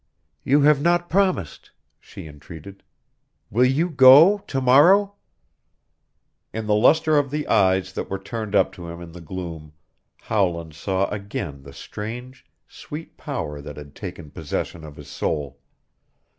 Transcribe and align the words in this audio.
"You 0.43 0.61
have 0.61 0.81
not 0.81 1.11
promised," 1.11 1.69
she 1.99 2.25
entreated. 2.25 2.81
"Will 3.51 3.65
you 3.67 3.87
go 3.87 4.39
to 4.39 4.59
morrow?" 4.59 5.13
In 6.51 6.65
the 6.65 6.73
luster 6.73 7.19
of 7.19 7.29
the 7.29 7.47
eyes 7.47 7.93
that 7.93 8.09
were 8.09 8.17
turned 8.17 8.55
up 8.55 8.71
to 8.73 8.87
him 8.87 8.99
in 8.99 9.11
the 9.11 9.21
gloom 9.21 9.73
Howland 10.21 10.73
saw 10.73 11.07
again 11.11 11.61
the 11.61 11.71
strange, 11.71 12.47
sweet 12.67 13.15
power 13.15 13.61
that 13.61 13.77
had 13.77 13.93
taken 13.93 14.31
possession 14.31 14.83
of 14.83 14.95
his 14.95 15.07
soul. 15.07 15.59